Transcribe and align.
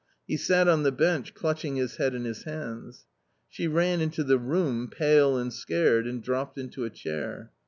He 0.27 0.35
sat 0.35 0.67
on 0.67 0.81
the 0.81 0.91
bench 0.91 1.35
clutching 1.35 1.75
his 1.75 1.97
head 1.97 2.15
in 2.15 2.23
his 2.23 2.41
hands. 2.45 3.05
She 3.49 3.67
ran 3.67 4.01
into 4.01 4.23
the 4.23 4.39
room 4.39 4.87
pale 4.89 5.37
and 5.37 5.53
scared, 5.53 6.07
and 6.07 6.23
dropped 6.23 6.57
into 6.57 6.85
a 6.85 6.89
chair. 6.89 7.51